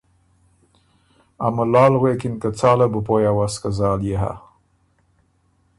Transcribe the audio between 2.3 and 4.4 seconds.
که ”څاله بُو پویٛ اوَس که زال يې هۀ۔؟“